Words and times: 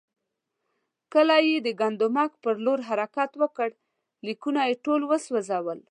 کله 1.13 1.35
یې 1.47 1.57
د 1.65 1.67
ګندمک 1.81 2.31
پر 2.43 2.55
لور 2.65 2.79
حرکت 2.89 3.31
وکړ، 3.41 3.69
لیکونه 4.27 4.59
یې 4.67 4.75
ټول 4.85 5.01
وسوځول. 5.05 5.79